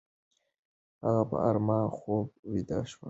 [1.05, 2.99] هغه په آرامه خوب ویده شو.